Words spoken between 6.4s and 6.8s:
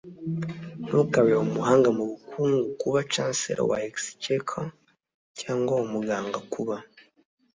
kuba